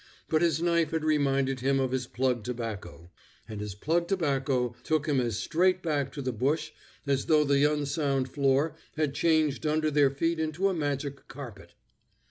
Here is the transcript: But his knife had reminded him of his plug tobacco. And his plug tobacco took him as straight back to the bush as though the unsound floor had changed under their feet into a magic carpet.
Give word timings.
But 0.29 0.41
his 0.41 0.59
knife 0.63 0.89
had 0.89 1.03
reminded 1.05 1.59
him 1.59 1.79
of 1.79 1.91
his 1.91 2.07
plug 2.07 2.43
tobacco. 2.43 3.11
And 3.47 3.61
his 3.61 3.75
plug 3.75 4.07
tobacco 4.07 4.73
took 4.83 5.05
him 5.07 5.19
as 5.19 5.37
straight 5.37 5.83
back 5.83 6.11
to 6.13 6.23
the 6.23 6.31
bush 6.31 6.71
as 7.05 7.27
though 7.27 7.43
the 7.43 7.71
unsound 7.71 8.27
floor 8.31 8.75
had 8.97 9.13
changed 9.13 9.63
under 9.67 9.91
their 9.91 10.09
feet 10.09 10.39
into 10.39 10.69
a 10.69 10.73
magic 10.73 11.27
carpet. 11.27 11.75